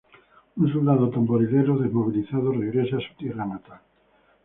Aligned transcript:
Un 0.61 0.65
soldado-tamborilero 0.73 1.73
desmovilizado 1.77 2.49
regresa 2.53 2.95
a 2.97 3.01
su 3.05 3.13
tierra 3.19 3.45
natal. 3.45 3.81